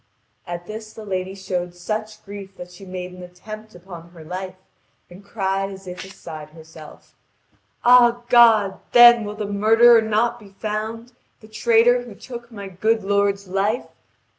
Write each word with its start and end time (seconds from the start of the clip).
At 0.47 0.65
this 0.65 0.93
the 0.93 1.05
lady 1.05 1.35
showed 1.35 1.75
such 1.75 2.25
grief 2.25 2.57
that 2.57 2.71
she 2.71 2.85
made 2.87 3.11
an 3.13 3.21
attempt 3.21 3.75
upon 3.75 4.09
her 4.09 4.23
life, 4.23 4.55
and 5.11 5.23
cried 5.23 5.69
as 5.69 5.85
if 5.85 6.01
beside 6.01 6.49
herself: 6.49 7.13
"All 7.85 8.25
God, 8.27 8.79
then 8.93 9.25
will 9.25 9.35
the 9.35 9.45
murderer 9.45 10.01
not 10.01 10.39
be 10.39 10.49
found, 10.57 11.11
the 11.39 11.47
traitor 11.47 12.01
who 12.01 12.15
took 12.15 12.51
my 12.51 12.67
good 12.67 13.03
lord's 13.03 13.47
life? 13.47 13.89